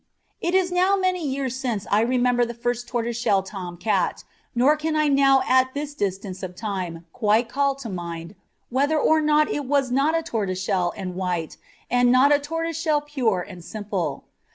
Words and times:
It 0.41 0.55
is 0.55 0.71
now 0.71 0.95
many 0.95 1.23
years 1.23 1.55
since 1.55 1.85
I 1.91 2.01
remember 2.01 2.43
the 2.43 2.55
first 2.55 2.87
"tortoiseshell 2.87 3.43
tom 3.43 3.77
cat;" 3.77 4.23
nor 4.55 4.75
can 4.75 4.95
I 4.95 5.07
now 5.07 5.43
at 5.47 5.75
this 5.75 5.93
distance 5.93 6.41
of 6.41 6.55
time 6.55 7.05
quite 7.13 7.47
call 7.47 7.75
to 7.75 7.87
mind 7.87 8.33
whether 8.71 8.97
or 8.97 9.21
not 9.21 9.47
it 9.47 9.65
was 9.65 9.91
not 9.91 10.17
a 10.17 10.23
tortoiseshell 10.23 10.91
and 10.97 11.13
white, 11.13 11.57
and 11.91 12.11
not 12.11 12.33
a 12.33 12.39
tortoiseshell 12.39 13.01
pure 13.01 13.41
and 13.43 13.63
simple. 13.63 14.23